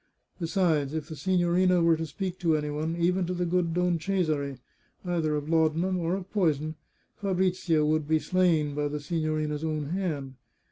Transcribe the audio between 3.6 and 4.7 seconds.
Don Cesare,